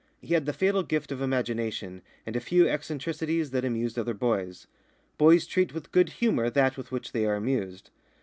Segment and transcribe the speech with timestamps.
[0.19, 4.65] He had the fatal gift of imagination, and a few eccentricities that amused other boys.
[5.19, 7.91] Boys treat with good humour that with which they are amused.